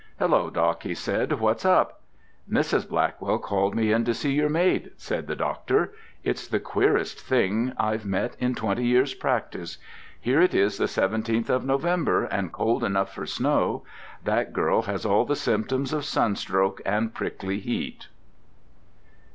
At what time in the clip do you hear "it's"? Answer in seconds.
6.23-6.47